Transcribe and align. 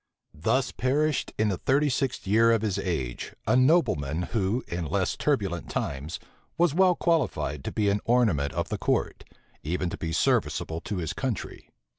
Thus 0.33 0.71
perished, 0.71 1.31
in 1.37 1.49
the 1.49 1.59
thirty 1.59 1.87
sixth 1.87 2.25
year 2.25 2.51
of 2.53 2.63
his 2.63 2.79
age, 2.79 3.35
a 3.45 3.55
nobleman 3.55 4.23
who, 4.23 4.63
in 4.67 4.87
less 4.87 5.15
turbulent 5.15 5.69
times, 5.69 6.19
was 6.57 6.73
well 6.73 6.95
qualified 6.95 7.63
to 7.65 7.71
be 7.71 7.87
an 7.87 8.01
ornament 8.05 8.51
of 8.53 8.69
the 8.69 8.79
court, 8.79 9.23
even 9.61 9.91
to 9.91 9.97
be 9.97 10.11
serviceable 10.11 10.81
to 10.85 10.97
his 10.97 11.13
country. 11.13 11.69